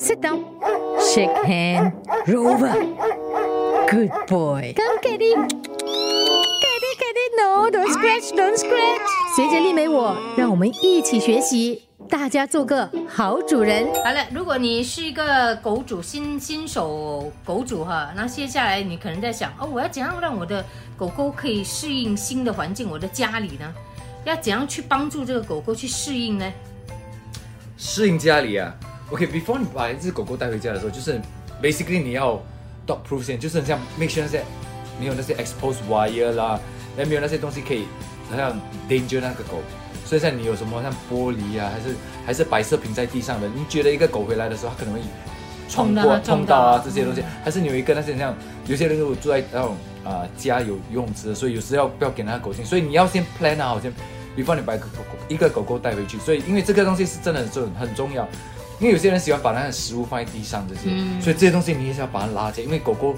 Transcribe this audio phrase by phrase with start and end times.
[0.00, 0.42] Sit down.
[1.12, 1.92] Shake hand.
[2.26, 2.72] Rover.
[3.90, 4.72] Good boy.
[4.74, 5.34] Come, Kitty.
[5.34, 9.06] Kitty, Kitty, no, don't scratch, don't scratch.
[9.36, 13.86] 随着丽美我，让我们一起学习，大家做个好主人。
[14.02, 20.64] 好了，如果你是一个狗主新新手狗主哈，那接下来你可能在想哦，我要怎样让我的
[20.96, 23.70] 狗狗可以适应新的环境，我的家里呢？
[24.24, 26.50] 要怎样去帮助这个狗狗去适应呢？
[27.76, 28.74] 适应家里啊
[29.10, 31.20] ，OK，before、你把一只狗狗带回家的时候，就是
[31.62, 32.40] basically 你要
[32.86, 34.42] dog proof 先，就是像 make sure 那些
[34.98, 36.58] 没有那些 exposed wire 啦，
[36.96, 37.86] 那没有那些东西可以
[38.30, 38.52] 好像
[38.88, 39.60] danger 那个狗。
[40.06, 45.00] 所以像你有什么像玻璃啊，还是还是白色瓶在地上的，你觉得一个狗回来的时候，它可能会
[45.68, 48.34] 撞过、碰到啊嗯这些东西，还是你有一个那些像
[48.66, 53.92] 有些人如果住在那种啊、家有游泳池，所以有时要不要给那个狗进，所以你要先 plan 好先
[54.36, 58.26] ，before 你把一个狗狗一个狗狗带回去，所以因为这个东西是真的很重很重要，
[58.80, 63.14] 因为有些人喜欢把那个食物放在地上这些，嗯所以这些东西你也是要把它拉起来，因为狗狗。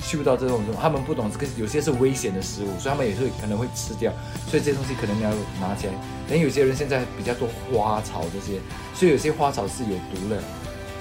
[0.00, 4.12] 嗅到这种东西，他们不懂这个，有些是危险的食物，所以他们也是可能会吃掉，
[4.46, 5.94] 所以这些东西可能你要拿起来。
[6.28, 8.60] 但有些人现在比较多花草这些，
[8.94, 10.42] 所以有些花草是有毒的，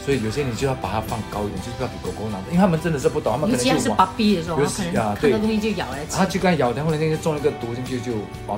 [0.06, 4.56] 所以有些你就要把它放高一点，就是不要给狗狗拿，因为他们真的是不懂，他们可尤其它是能就往 puppy 的时候，
[5.20, 8.14] 对看到东西就咬来吃它就刚咬，然后人家就中了一个毒进去就
[8.48, 8.58] 把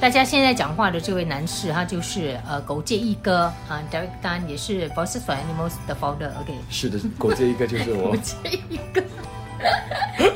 [0.00, 8.12] 大家现在讲话的这位男士，他就是呃狗界一哥啊，Derek Tan 也是 Voices for Animals 的 founder，OK，、是的，狗界一哥就是我。
[8.12, 8.16] 狗。
[8.16, 8.34] 界
[8.70, 9.02] 一哥，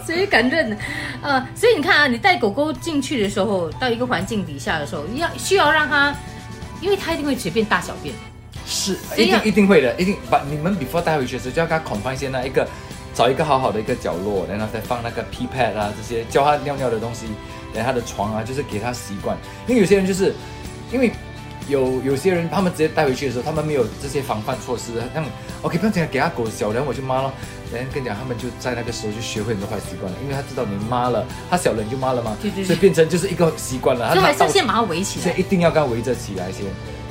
[0.05, 0.77] 所以感认，
[1.23, 6.13] 呃，所以你看啊，你带狗狗进去的时候，到一个环境底下的时候，要需要让它，
[6.81, 8.13] 因为它一定会随便大小便，
[8.67, 12.67] 是，一定一定会的，一定把你们 before 带回去的时候就要给它 confine 先那一个，
[13.15, 17.27] 找一个好好的一个角落，然后再放那个 pee pad 啊这些教它尿尿的东西，
[17.75, 20.35] 然后它的床啊，就是给他习惯，因为有些人就是
[20.93, 21.13] 因为。
[21.69, 25.25] 有有些人，他们直接带回去的时候，他们没有这些防范措施，像
[25.63, 27.33] OK，不要讲给他狗小，然后我就骂了。
[27.73, 34.13] 然后跟你讲，他们就在那个时候就学会很多坏习惯了，因为他知道你骂了，他小人就骂了嘛，对对对所以变成就是一个习惯了。
[34.13, 35.25] 所以还是先把它围起来。
[35.25, 36.67] 所以一定要跟它围着起来先，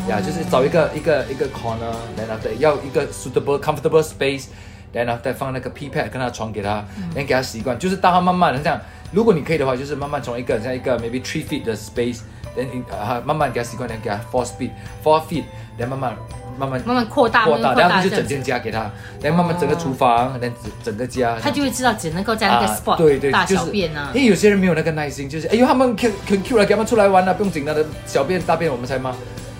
[0.09, 4.47] 呀，就是找一个一个一个 corner，然后对，要一个 suitable comfortable space，
[4.91, 6.85] 然后再放那个 p pad 跟他床给他，
[7.15, 8.77] 然后给他习惯，就是当他慢慢的这样，
[9.11, 12.21] 如果你可以的话，就是慢慢从一个像一个 maybe three feet 的 space，
[12.55, 14.71] 然后你啊慢慢给它习惯，然后给它 four feet
[15.03, 15.43] four feet，
[15.77, 16.17] 然后慢慢
[16.57, 18.89] 慢慢慢慢扩大，扩大，然后就整间家给它，
[19.21, 24.11] 然后慢慢整个厨房，然后整整个家，他就会知道只能够在那个 spot、对对，大就是小便啊。
[24.13, 29.11] 因为有些人没有那个耐心，就是哎呦他们 Q 很 Q 了，给他们出来玩了，不用紧的，小便大便我们才骂，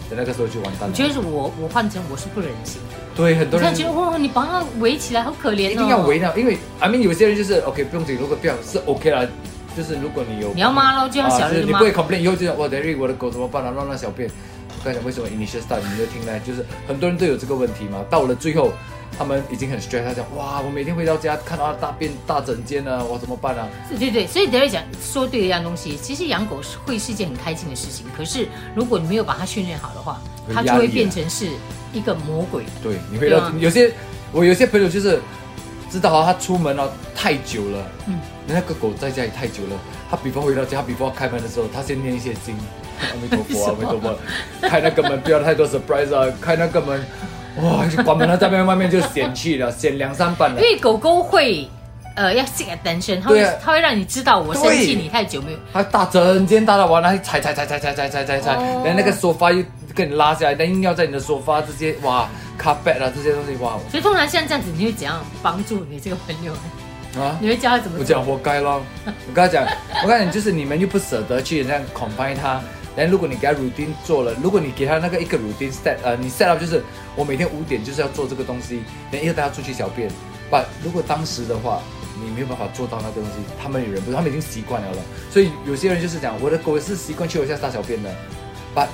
[0.10, 0.88] 等那个时候就完蛋了。
[0.90, 2.82] 我觉得是我我换成我是不忍心，
[3.16, 5.72] 对很多人觉得哇，你把它围起来好可怜哦。
[5.72, 9.26] 一定要围到，因为 I mean 有些人就是 OK 不用紧，如果不要是 OK 啦，
[9.76, 11.80] 就是如果你有你要骂咯，就要小人骂啊就是你不。
[11.80, 14.30] 会 complain 以后就讲哇 Derry 我的狗怎么办啊，乱乱小便。
[14.82, 16.40] 我跟你讲为什么 initial start 你没有听呢？
[16.40, 18.74] 就是很多人都有这个问题嘛，到了最后。
[19.18, 23.68] 他们已经很 stress，他讲哇，我每天回到家看到他大便大整间呢，我怎么办啊？
[24.00, 30.20] 对对，所以德瑞讲说对一样东西，其实养狗是会是一件很开心的事情，可是如果你没有把它训练好的话，
[30.52, 31.50] 它就会变成是
[31.94, 32.64] 一个魔鬼。
[32.82, 33.92] 对，你会到、有些
[34.32, 35.20] 我有些朋友就是
[35.92, 38.18] 知道啊，他出门了太久了，嗯，
[38.48, 39.78] 那个狗在家里太久了，
[40.10, 42.56] 他比方回到家，他比方开门的时候，他先念一些经，
[43.02, 44.18] 阿弥陀佛，阿弥陀佛，
[44.70, 47.04] 开那个门不要太多 surprise 啊，开那个门，
[47.58, 50.62] 哇，就关门了，在外面外面就嫌弃了，嫌两三半了因。
[50.62, 51.68] 为狗狗会
[52.16, 55.58] 呃要 seek attention，它会对啊它会让你知道我生气你太久没有。
[55.74, 59.64] 它大整间大到完了，还踩踩踩踩踩踩踩踩踩，哦然后那个沙发又
[59.96, 62.30] 跟你拉下来，但硬要在你的沙发这些哇
[62.60, 66.54] carpet 啊这些东西哇所以通常像这样子，你会怎样帮助你这个朋友？
[67.22, 67.38] 啊。
[67.42, 68.04] 你会教他怎么做？
[68.04, 68.82] 我讲活该咯。
[69.06, 69.66] 我跟他讲，
[70.04, 72.62] 我跟你讲，就是你们又不舍得去这样 confine 他。
[72.96, 76.84] 但如果你给他乳钉做了，如果你给他那个一个乳钉 set，呃，你 set up 就是
[77.16, 78.82] 我每天五点就是要做这个东西，
[79.12, 80.10] 然后带他出去小便。
[80.52, 81.82] but 如果当时的话，
[82.24, 83.32] 你没有办法做到那个东西，
[83.62, 84.98] 他们有人不是，他们已经习惯了了。
[85.30, 88.14] 所以有些人就是讲，我的狗是习惯去楼下大小便的
[88.76, 88.88] ，but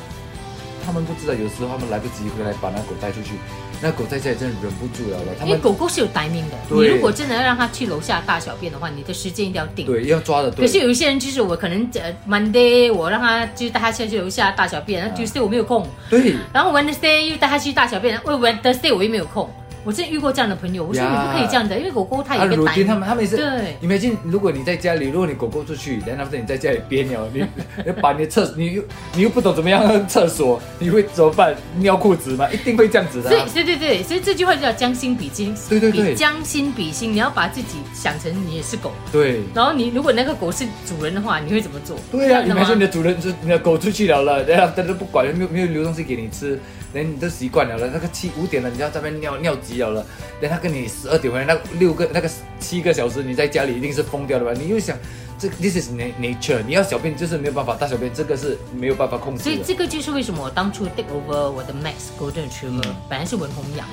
[0.88, 3.34] 他们不知道，有时候他们来不及回来把那狗带出去，
[3.82, 9.86] 那狗在家里真的忍不住了因为们狗狗是有 timing 的，对你如果真的要让它去楼下大小便的话，你的时间一定要定。
[9.86, 10.66] 对要抓的对。
[10.66, 16.36] 可是有一些人就是我可能呃 Monday 我让他就是带他下去楼下大小便，然后 Tuesday 我没有空，对。
[16.54, 19.50] 然后 Wednesday 又带他去大小便，喂 Wednesday 我又没有空。
[19.88, 27.40] 我之前遇过这样的朋友，我说你不可以这样的，因为狗狗它有啊，一个乳丁 timing 他们他们也是，对你没进，如果你在家里，如果你狗狗出去，然后你在家里憋尿，你
[27.86, 28.84] 你把你的厕，你又
[29.16, 31.56] 你又不懂怎么样厕所，你会怎么办？
[31.78, 32.50] 尿裤子吗？
[32.52, 41.96] 一定会这样子的、所以啊。，对对对，所以这句话就叫将心比心，对对对比将心比心，你要把自己想成你也是狗，对然后你如果那个狗是主人的话，你会怎么做？
[42.12, 46.60] 对呀、你没说你的主人是你的狗出去了了，然后它都不管，没有没有留东西给你吃，
[46.94, 50.06] 连你都习惯了了，那个七五点了，你要在那边尿尿急了了，
[50.40, 52.30] 连他跟你十二点回来，那六个那个
[52.60, 54.60] 七个小时你在家里一定是疯掉了吧？
[54.60, 54.98] 你又想，
[55.38, 59.44] 这 this is na- nature，你要小便就是没有办法，大小便这个是没有办法控制的。
[59.44, 63.88] 所以这个就是为什么我当初 take over 我的 Max Golden Retriever，、嗯本来是文红养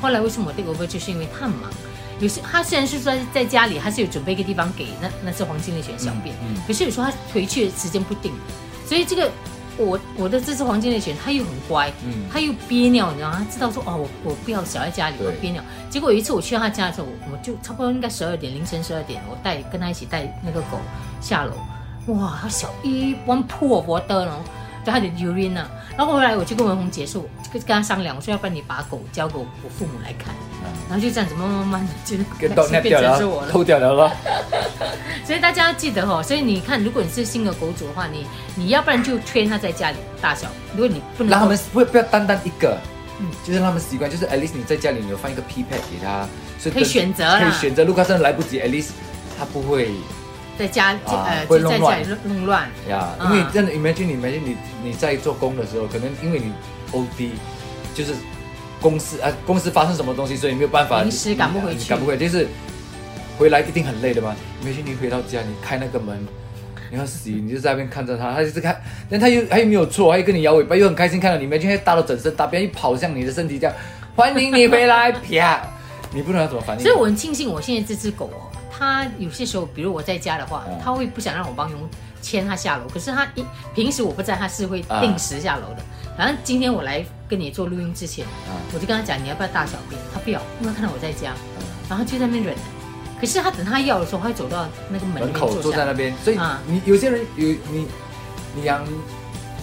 [0.00, 1.70] 后来为什么我 take over 就是因为他很忙。
[2.20, 8.32] 有些他虽然是说在家里，他是有准备一个地方给那那只黄金猎犬小便，嗯嗯可是有时候他回去的时间不定，
[8.86, 9.28] 所以这个
[9.78, 13.38] 我我的这只黄金猎犬它又很乖，嗯它又憋尿，你知道吗？
[13.38, 15.62] 它知道说哦，我我不要小在家里，对我憋尿。
[15.90, 20.78] 结果有一次我去到他家的时候，我我就差不多应该十二点，凌晨十二点，我带跟他一起带那个狗
[21.20, 21.52] 下楼，
[22.14, 24.40] 哇，它小一汪破我的哦，
[24.84, 25.70] 就它的 urine 啊。
[25.96, 30.34] 然后后来我就跟文红结束，跟跟他商量，我说要不然你把狗交给我我父母来看，
[30.88, 33.50] 然后就这样子慢慢慢慢的 就跟到那变掉了成是我，了。
[33.50, 34.10] 偷掉了咯。
[35.24, 42.76] 所以大家要记得哦，所以你看，如果你是新的狗主的话，你你要不然就 train 它在家里大小，如果你不能够让他们不不要单单一个，
[43.20, 46.26] 嗯就是让他们习惯，就是 at least 你在家里你有放一个 P pad 给他，
[46.58, 47.84] 所以可以选择可以选择。
[47.84, 48.90] 如果他真的来不及，at least
[49.38, 49.90] 他不会
[50.58, 52.68] 在家啊呃会弄乱就在家里弄弄乱。
[52.88, 56.52] 呀，啊因为真的 imagine 你 imagine 你你在做工的时候，可能因为你
[56.92, 57.30] OD
[57.94, 58.12] 就是
[58.80, 62.46] 公司啊公司发生什么东西，所以没有办法临时赶不回去赶不回，就是
[63.38, 64.34] 回来一定很累的嘛。
[64.64, 66.26] imagine 你回到家，你开那个门。
[66.90, 68.78] 你要洗，你就在那边看着他，他就是看，
[69.08, 73.74] 但他又他又没有错，他又跟你摇尾巴，又很开心看到你，imagine 他大到整身大便，一跑向你的身体这样，
[74.14, 75.62] 欢迎你回来，啪，
[76.12, 76.82] 你不知道怎么反应。
[76.82, 78.51] 所以我很庆幸，我现在这只狗哦，
[78.82, 81.78] 它有些时候，比如我在家的话嗯，它会不想让我帮佣
[82.20, 83.44] 牵他下楼，可是他一
[83.74, 85.82] 平时我不在，他是会定时下楼的。
[86.16, 91.64] 反正今天我来跟你做录音之前，啊我就跟他讲你要不要大小便，他不要，因为看到我在家，嗯。
[91.88, 92.54] 然后就在那边忍。
[93.20, 96.60] 可是他等他要的时候，他会走到那个门门口坐在那边，所以啊。
[96.66, 97.86] 你有些人有你
[98.54, 98.84] 你养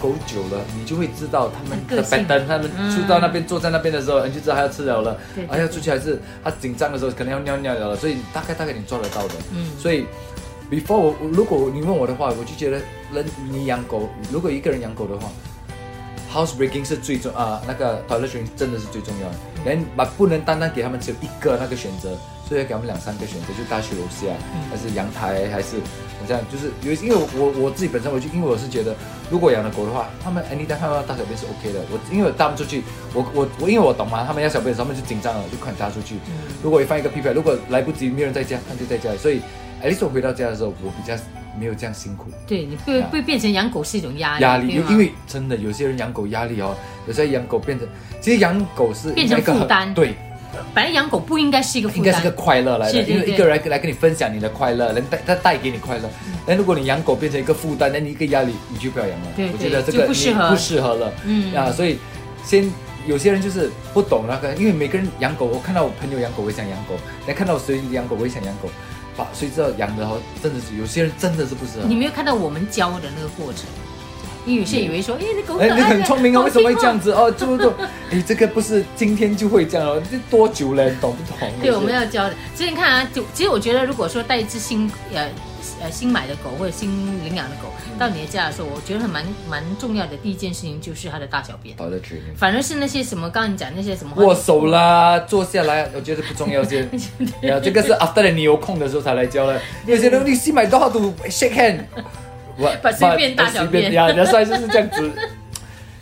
[0.00, 9.34] 狗久了，你就会知道他们的个性 pattern，他们嗯出到那边坐在那边的时候，你就知道他要吃了了对，对啊要出去还是他紧张的时候可能要尿尿了，所以大概大概你抓得到的。
[9.52, 10.06] 嗯所以
[10.70, 12.78] before 我如果你问我的话，我就觉得
[13.12, 15.28] 人你养狗，如果一个人养狗的话。
[16.32, 19.34] House breaking 是最重啊，那个 toilet training 真的是最重要的。
[19.64, 22.16] 人把不能单单给他们只有一个那个选择，
[22.50, 24.26] 所以要给他们两三个选择，就大去楼下，
[24.68, 25.76] 还是阳台，还是
[26.26, 28.92] 这样，就是有因为我我自己本身我就因为我是觉得，
[29.30, 31.78] 如果养了狗的话，他们 anytime 他们要大小便是 OK 的。
[31.92, 32.82] 我因为我带他们出去，
[33.14, 36.16] 我我我因为我懂嘛，他们要小便的时候他们就紧张了，就快点带出去。
[36.60, 39.40] 如果一放一个屁屁，如果来不及没有人在家，他就在家里，所以
[39.80, 41.14] at least 我回到家的时候，我比较
[41.56, 42.26] 没有这样辛苦。
[42.48, 46.74] 对你会会变成养狗是一种压力，压力，因为真的有些人养狗压力哦，
[47.06, 47.86] 有时候养狗变成，
[48.20, 50.16] 其实养狗是变成负担对，
[50.74, 56.10] 本来养狗不应该是一个负担，应该是个快乐来的，因为一个人来跟你分享你的快乐，能带他带给你快乐。
[56.46, 59.26] 但如果你养狗变成一个负担，那你一个压力，你就不要养了。
[59.36, 61.12] 对我觉得这个不适合不适合了。
[61.24, 61.98] 嗯啊，所以
[62.44, 62.70] 先
[63.06, 66.94] 有些人就是不懂那个，因为每个人养狗，我看到我朋友养狗，我也想养狗；，
[67.26, 68.68] 但看到谁养狗，我也想养狗。
[69.16, 71.94] 把谁知道养的哦，真的是有些人真的是不适合你。
[71.94, 73.64] 没有看到我们教的那个过程，
[74.50, 77.32] 因为有些以为说，哎，那狗可哎，爱，你很聪明哦，好为什么会听这样子哦？
[77.36, 77.72] 这么多，
[78.10, 80.88] 哎，这个不是今天就会这样哦，这多久了？
[80.90, 81.48] 你懂不懂？
[81.62, 82.34] 对，我们要教的。
[82.54, 85.28] 所以你看啊，就其实我觉得，如果说带一只新呃
[85.82, 86.90] 呃新买的狗或者新
[87.24, 91.76] 领养的狗嗯到你的家的时候，我觉得很蛮蛮重要的第一件事情就是它的大小便。
[92.34, 96.88] 反而是那些什么刚刚你讲那些什么握手啦，坐下来，我觉得不重要先。
[97.42, 99.60] 呀，这个是 after 你有空的时候才来教的。
[99.86, 102.02] 有些人你先买多少度 shake hand，我
[102.82, 105.10] 把随便大小便呀，人家就是这样子。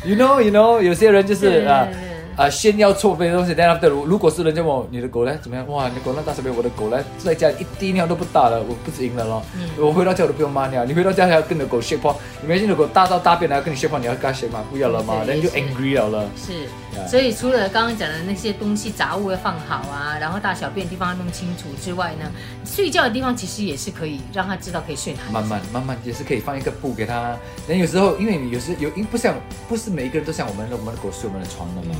[0.04, 3.52] You know, you know，有些人就是啊对对啊炫耀错别的东西。
[3.52, 5.66] 但 after 如如果是人家问我你的狗呢怎么样？
[5.68, 9.42] 哇，你的狗那大小便，我的狗呢在家一滴尿都不大了，我不止赢了咯。
[9.56, 14.64] 嗯我回到家我都不用骂尿，你回到家还要跟你的狗 shake paw，你没见你的狗大到大便了还要跟你 shake paw，你要跟它 shake 吗？
[14.70, 16.30] 不要了嘛，人就 angry 了了。
[16.36, 16.68] 是，呀
[17.08, 22.30] 所以除了刚刚讲的那些东西杂物要放好啊，然后大小便的地方要弄清楚之外呢，
[22.64, 25.14] 睡觉的地方其实也是可以让他知道可以睡。
[25.32, 27.36] 慢慢慢慢也是可以放一个布给他。
[27.68, 29.34] 人有时候因为你有时有因不像
[29.68, 31.94] 不是每一个人都像我们的我们的狗睡我们的床的嘛。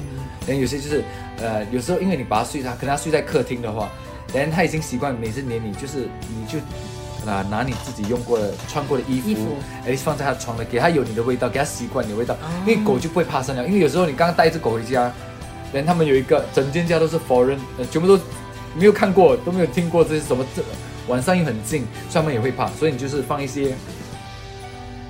[0.46, 1.04] 人有些就是
[1.38, 3.88] 呃有时候因为你把它睡它可能它睡在客厅的话，
[4.34, 6.58] 人他已经习惯每次黏你就是你就。
[7.26, 9.56] 啊，拿你自己用过的、穿过的衣服，
[9.86, 13.66] 哎，放在它床的，给它有你的味道，给它习惯你的味道，哦因为狗就不会怕生了。
[13.66, 15.12] 因为有时候你刚刚带一只狗回家，
[15.72, 18.18] 连他们有一个整间家都是 foreign，呃，全部都
[18.74, 20.62] 没有看过，都没有听过这些什么，这
[21.08, 22.68] 晚上又很静，所以他们也会怕。
[22.68, 23.74] 所以你就是放一些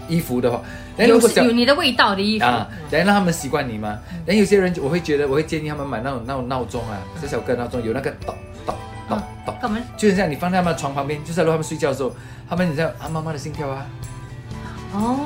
[0.09, 0.63] 衣服的话，
[0.97, 3.99] 人有如果有你的味道的衣服，啊，然后让他们习惯你嘛。
[4.25, 8.35] 然后有些人我会觉得，我会建议他们买那种那种闹钟啊，小小个闹钟，有那个咚
[8.65, 8.75] 咚
[9.09, 9.55] 咚咚，
[9.97, 12.13] 就是像你放在他们床旁边，就是如果他们睡觉的时候，
[12.49, 13.87] 他们你这样啊妈妈的心跳啊，
[14.95, 15.21] 哦，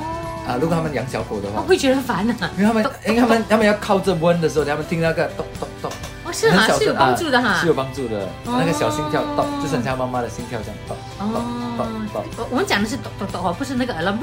[0.47, 2.51] 啊，如果他们养小狗的话，我会觉得烦啊。
[2.57, 5.91] 因为他们 因为他们他们要靠着温的时候，他们听那个咚咚咚，
[6.25, 7.67] 哦，是啊，是有帮助的哈是。
[7.67, 8.19] 有帮助的。
[8.45, 11.33] 哦那个小心跳咚，就是很像妈妈的心跳这样咚咚
[11.77, 12.23] 咚咚。
[12.37, 14.17] 我我们讲的是咚咚咚哦，不是那个 alarm。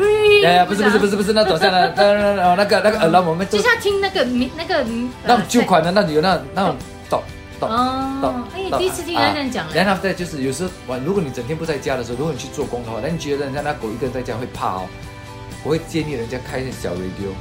[0.47, 4.85] 哎呀，不是不是不是不是那种像那那那那那个那个耳聋，我们就就像听那个民那个
[5.25, 6.77] 那种旧款的那种有那种那种
[7.11, 7.23] 咚
[7.59, 7.69] 咚
[8.79, 9.95] 第一次听人家这样讲然了。
[9.95, 14.87] 后再就是有时候晚，如果你整天不在家的时候，如果你去做工的话，那你觉得人家那狗一个人在家会怕哦。
[15.62, 17.33] 我会建议人家开一点小 radio，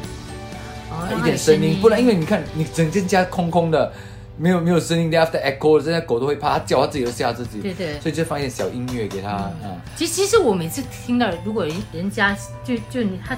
[0.92, 3.92] 哦一点声音，不然因为你看你整间家空空的，
[4.38, 7.62] 没有没有声音，then after echo，这些狗都会怕，它叫它自己都吓自己。
[7.62, 9.52] 对对所以就放一点小音乐给它啊。
[9.96, 13.38] 其实其实我每次听到，如果人人家就就你他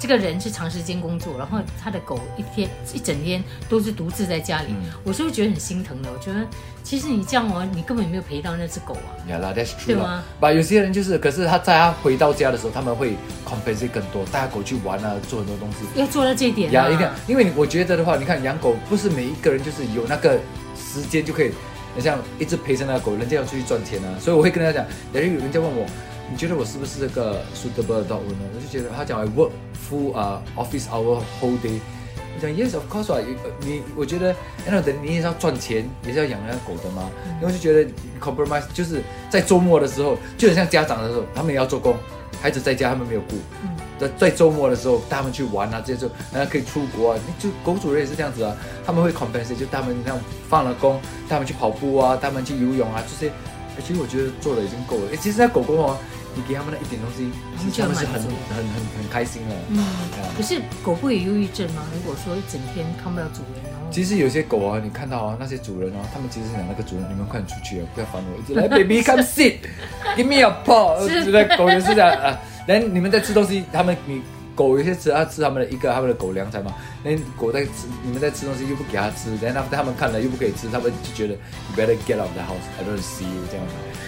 [0.00, 6.08] 这个人是长时间工作，然后他的狗一天一整天都是独自在家里，嗯我是会觉得很心疼的。
[6.10, 6.40] 我觉得
[6.82, 9.12] 其实你这样哦，你根本没有陪到那只狗啊。
[9.28, 10.24] 呀啦，that's 对吗。
[10.40, 13.14] 把有些人就是，可是他在他回到家的时候，他们会
[13.46, 16.00] compensate 更多，带狗去玩啊，做很多东西。
[16.00, 20.40] 要做到这一点、啊，呀，一定要，因为我觉得的话，你看养狗不是每一个人就是有那个
[20.74, 21.52] 时间就可以，
[21.94, 25.84] 你像一直陪着那个狗，人家要出去赚钱啊，所以我会跟他讲，等于有人家问我，
[26.30, 28.46] 你觉得我是不是这个 suitable dog owner？
[28.54, 31.80] 我就觉得他讲 I work full 啊、office hour whole day。
[32.32, 33.18] 我讲 yes of course 啊，
[33.60, 34.34] 你我觉得，
[34.64, 37.10] 那等你也是要赚钱，也是要养那个狗的嘛。
[37.40, 41.96] 因为我就觉得 compromise 就是在周末的时候，就很像家长的时候，他们也要做工，
[42.40, 43.36] 孩子在家他们没有顾，
[43.98, 48.56] 在在周末的时候带他们去玩啊，这些就然后可以出国啊，就狗主人也是这样子啊，
[48.86, 53.32] 他们会 compensate，就带他们那样放了工，带他们去跑步啊，带他们去游泳啊，这些，
[53.76, 55.02] 哎其实我觉得做的已经够了。
[55.12, 55.98] 哎，其实在狗狗哦，
[56.34, 57.30] 你给他们的一点东西，
[57.80, 59.54] 他们是很很很很开心的。
[59.68, 61.82] 嗯啊，可是狗不会有忧郁症吗？
[61.92, 72.38] 如果说一整天看不到主人，然后其实有些狗啊，你看到啊，那些主人哦，他们其实是讲那个主人，你们快点出去啊，不要烦我，一直来 baby come sit，give me a paw，是觉得狗也是这样啊。
[72.66, 74.22] 然后你们在吃东西，他们你
[74.54, 77.70] 狗有些吃它吃他们的一个他们的狗粮才嘛，那狗在吃
[78.02, 83.42] 你们在吃东西又不给它吃，然后他们看了又不可以吃，他们就觉得 you better get out of the house，I don't see you.
[83.50, 83.64] 这样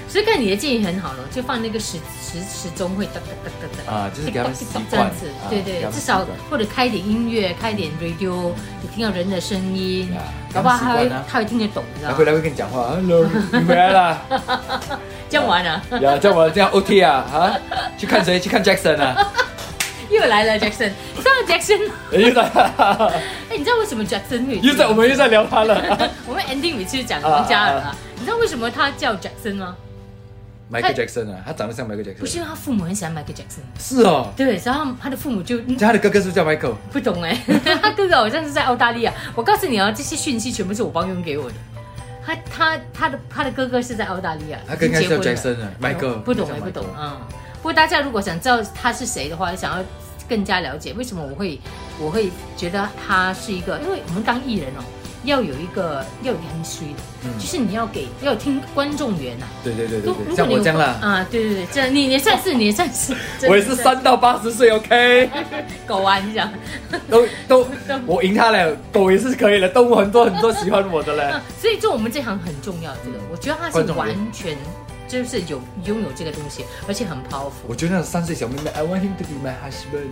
[0.09, 3.93] 所以看你的建议很好了，就放那个时时时钟会哒哒哒哒哒。
[3.93, 10.21] 啊，就是给他们习 这样子，啊对对，至少或者开一点音乐，开一点 radio，你听到人的声音呀，
[10.53, 14.23] 搞不好他会他会听得懂，你知道回来会跟你讲话，Hello，你回来了。
[15.31, 17.57] 这样玩啊，呀，叫我这样 OT 啊啊，
[17.97, 18.39] 去看谁？
[18.39, 19.32] 去看 Jackson 啊，
[20.12, 21.90] 又来了 Jackson，你知道 Jackson？
[22.12, 22.42] 又在，
[23.50, 24.59] 哎，你知道为什么 Jackson 会？
[24.61, 25.75] 又在，我们又在聊他了。
[26.26, 29.76] 我们 ending 每次就讲王嘉尔啊，你知道为什么他叫 Jackson 吗
[30.71, 32.19] ？Michael Jackson 啊，他长得像 Michael Jackson。
[32.19, 36.75] 不是因为他父母很喜欢 Michael Jackson，是哦，对，然后他的父母就嗯他的哥哥是不是叫 Michael？
[36.92, 37.37] 不懂哎，
[37.83, 39.12] 他哥哥好像是在澳大利亚。
[39.35, 41.54] 我告诉你啊，这些讯息全部是我帮佣给我的。
[42.25, 47.16] 他他他的他的哥哥是在澳大利亚，他哥应该叫 Jackson 啊，Michael 不懂哎，不懂嗯。
[47.62, 49.85] 不过大家如果想知道他是谁的话，想要
[50.28, 51.61] 更加了解为什么我会
[52.00, 54.83] 我会觉得他是一个，因为我们当艺人哦，
[55.25, 57.31] 要有一个要有很虚的，嗯。
[57.38, 63.14] 就是你要给要有听观众缘呐、对对对对对，如如果像我这样啦，啊，对对对，这你你算是你也算是，
[63.49, 65.31] 我也是三到八十岁，OK，
[65.87, 66.50] 狗啊，你讲。
[67.09, 67.66] 都都
[68.07, 71.33] 我赢他了，狗也是可以了，动物很多很多喜欢我的嘞。
[71.61, 74.57] 所以做我们这行很重要，这个我觉得他是完全
[75.12, 77.69] 就是有拥有这个东西，而且很 powerful。
[77.69, 80.09] 我觉得那种三岁小妹妹，I want him to be my husband。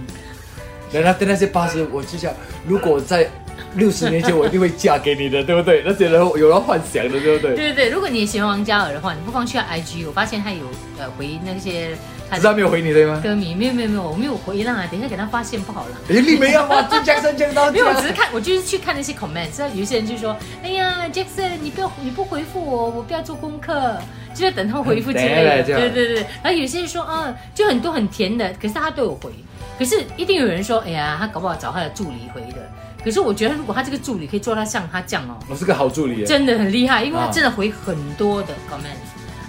[0.93, 2.35] 然后对那些八十，我就想，
[2.67, 3.27] 如果在
[3.75, 5.83] 六十年前，我一定会嫁给你的，对不对？
[5.87, 7.55] 那些人有人幻想的，对不对？
[7.55, 10.67] 对对对，如果你也喜欢王嘉尔的话，你不妨去他 IG，我发现他有
[10.99, 11.97] 呃回那些
[12.29, 13.21] 他知道没有回你对吗？
[13.23, 15.97] 歌迷，没有没有没有，我没有回啦，等一下给他发现不好了。
[16.11, 16.83] 哎，你没有吗？
[16.91, 23.97] 就 Jackson 见到没有，我只是看，我就是去看那些 comment，知道有些人就说，哎呀，Jackson，你不要你不回复我，我不要做功课，
[24.35, 25.63] 就在等他回复之类的。
[25.65, 29.31] 对对对，然后有些人说，啊，就很多很甜的，可是他都有回，
[29.79, 32.59] 可是一定有人说，哎呀，他搞不好找他的助理回的。
[33.03, 36.25] 可是我觉得，如果他这个助理可以做到像他这样哦，我是个好助理耶。
[36.27, 38.99] 真的很厉害，因为他啊真的回很多的 comment。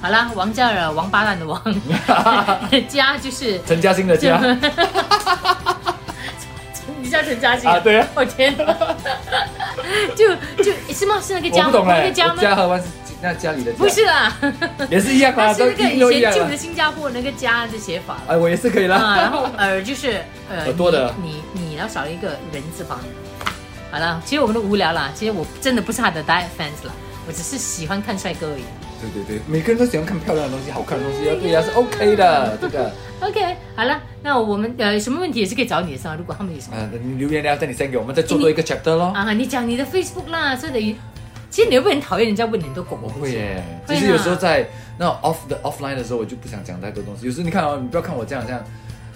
[0.01, 1.61] 好啦，王嘉尔，王八蛋的王，
[2.89, 4.41] 家就是陈嘉欣的家
[7.01, 8.65] 你叫 陈嘉欣啊，对啊，我天哪！
[10.15, 10.33] 就
[10.63, 11.19] 就是吗？
[11.21, 11.85] 是那个我家吗？
[11.87, 12.33] 那个，家吗？
[12.37, 12.87] 我家和万是
[13.21, 14.35] 那家里的家，不是啦，
[14.89, 16.57] 也是一样啊， 都是那个一样啊以前旧的。
[16.57, 19.15] 新加坡那个家的写法哎，我也是可以啊。
[19.17, 19.31] 然。
[19.31, 22.99] 后耳就是呃耳朵的你你你要少了一个人字旁。
[23.91, 25.11] 好了，其实我们都无聊啦。
[25.13, 26.93] 其实我真的不是他的 die fans 了，
[27.27, 28.63] 我只是喜欢看帅哥而已。
[29.01, 32.91] 对对对，每个人都喜欢看漂亮的东西，好看的东西，要对呀是 OK 的，这个。
[33.21, 36.15] OK，好了，那我们呃什么问题也是可以找你的是吧？
[36.17, 39.11] 如果他们有什么啊，你留言了，等你 send 给我们，再做多一个 chapter 咯。
[39.15, 40.95] 啊，你讲你的 Facebook 啦，所以等于，
[41.51, 43.37] 其实你会不会很讨厌人家问你很多狗狗我的事？
[43.85, 44.65] 会其实有时候在
[44.97, 47.25] 那 off 的 offline 的时候，我就不想讲太多东西。
[47.25, 48.63] 有时候你看哦，你不要看我这样这样，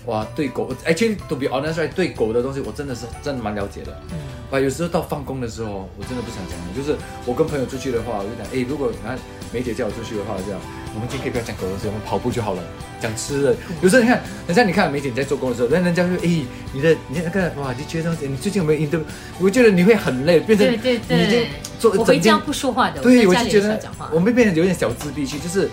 [0.05, 3.99] 哇，对狗，actually to be honest right，对狗的东西我真的是真的蛮了解的。
[4.11, 4.17] 嗯
[4.51, 6.65] 啊，有时候到放工的时候，我真的不想讲了。
[6.75, 6.95] 就是
[7.25, 9.21] 我跟朋友出去的话，我就讲，哎，如果然后
[9.51, 10.61] 梅姐叫我出去的话，这样，
[10.93, 12.61] 我们今天可以不要讲狗的东西，我们跑步就好了，
[13.01, 13.55] 讲吃的。
[13.81, 19.03] 有时候你看，人家你看梅姐你在做工的时候，人人家说，哎，你的你那个哇，你觉得你最近有没有 interview？
[19.39, 21.47] 我觉得你会很累，变成对对对你已经
[21.79, 23.81] 做我回家不说话的，对，我就觉得。
[24.11, 25.67] 我们变得有点小自闭去，就是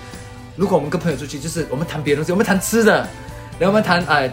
[0.56, 3.06] 如果我们跟朋友出去，就是我们谈别的东西，我们谈吃的，
[3.62, 4.28] 然后我们谈哎、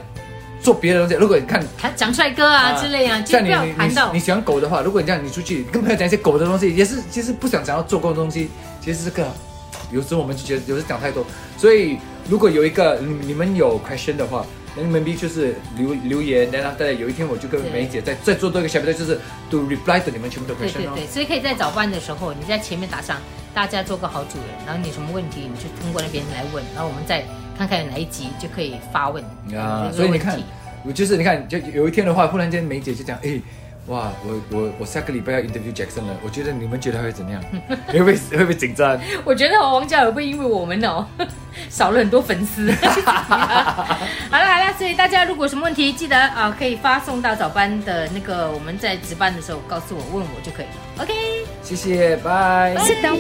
[0.60, 1.14] 做别的东西。
[1.14, 8.50] 如果你看谈讲帅哥啊之类啊，就像你你谈到你你喜欢狗的话，如果你这样你出去跟朋友讲一些狗的东西，也是其实不想讲到做狗的东西，
[8.82, 9.28] 其实这个
[9.92, 11.24] 有时候我们就觉得有时候讲太多，
[11.60, 14.44] 所以如果有一个你你们有 question 的话。
[14.76, 19.20] 那 maybe 就是留留言，然后大家有一天我就跟梅姐再再做多一个小标题，就是
[19.50, 20.92] to reply to 你们全部的对 question 哦。
[20.94, 23.18] 对对，所以可以在早班的时候，你在前面打上
[23.52, 27.26] “大家做个好主人”，然后你有什么问题，你就通过那边来问，然后我们再
[27.68, 29.22] 看看哪一集就可以发问。
[29.56, 30.40] 啊，这个所以你看，
[30.86, 33.40] 我就是你看，就有一天的话，忽然间梅姐就讲，哎，
[33.88, 37.42] 哇，我我我下个礼拜要 interview Jackson 了，我觉得你们觉得会怎么样？
[37.92, 38.98] 会不会会不会紧张？
[39.26, 41.06] 我觉得哦王嘉尔会因为我们哦
[41.70, 42.72] 少了很多粉丝。
[42.72, 43.86] 好了
[44.30, 51.04] 好了，所以大家如果有什么问题，记得啊可以发送到早班的那个我们在值班的时候告诉我问我就可以了。
[51.04, 51.14] OK。
[51.62, 52.74] 谢谢，拜。
[52.78, 53.20] Sit down.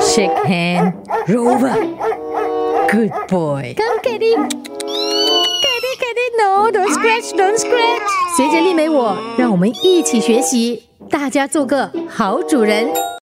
[0.00, 0.92] Shake hand.
[1.26, 2.59] Rover.
[2.90, 3.76] Good boy.
[3.76, 4.34] Come, Kitty.
[4.34, 8.08] Kitty, Kitty, no, don't scratch, don't scratch.
[8.36, 12.88] 随着丽美我，让我们一起学习，大家做个好主人。